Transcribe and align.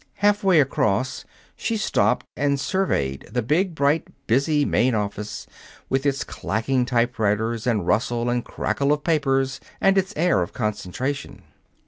Halfway 0.15 0.59
across, 0.59 1.25
she 1.55 1.77
stopped 1.77 2.25
and 2.35 2.59
surveyed 2.59 3.29
the 3.31 3.43
big, 3.43 3.75
bright, 3.75 4.07
busy 4.25 4.65
main 4.65 4.95
office, 4.95 5.45
with 5.89 6.07
its 6.07 6.23
clacking 6.23 6.87
typewriters 6.87 7.67
and 7.67 7.85
rustle 7.85 8.27
and 8.27 8.43
crackle 8.43 8.91
of 8.93 9.03
papers 9.03 9.59
and 9.79 9.99
its 9.99 10.11
air 10.15 10.41
of 10.41 10.53
concentration. 10.53 11.43